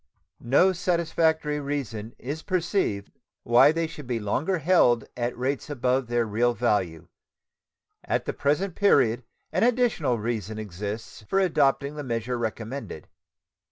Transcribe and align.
No 0.43 0.73
satisfactory 0.73 1.59
reason 1.59 2.15
is 2.17 2.41
perceived 2.41 3.11
why 3.43 3.71
they 3.71 3.85
should 3.85 4.07
be 4.07 4.19
longer 4.19 4.57
held 4.57 5.05
at 5.15 5.37
rates 5.37 5.69
above 5.69 6.07
their 6.07 6.25
real 6.25 6.55
value. 6.55 7.07
At 8.05 8.25
the 8.25 8.33
present 8.33 8.73
period 8.73 9.21
an 9.51 9.61
additional 9.63 10.17
reason 10.17 10.57
exists 10.57 11.21
for 11.29 11.37
adopting 11.39 11.93
the 11.97 12.03
measure 12.03 12.39
recommended. 12.39 13.09